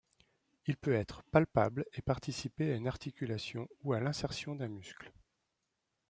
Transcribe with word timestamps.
Il 0.65 0.77
peut 0.77 0.95
être 0.95 1.21
palpable 1.29 1.85
et 1.93 2.01
participer 2.01 2.71
à 2.71 2.75
une 2.75 2.87
articulation 2.87 3.67
ou 3.83 3.93
à 3.93 3.99
l'insertion 3.99 4.55
d'un 4.55 4.67
muscle. 4.67 5.13